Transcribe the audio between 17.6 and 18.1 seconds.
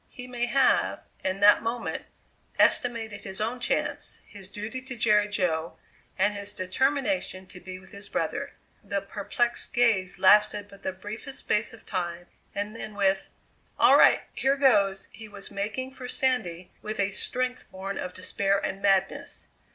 born